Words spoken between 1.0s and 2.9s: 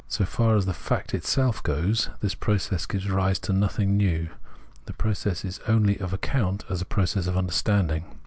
itself goes, this process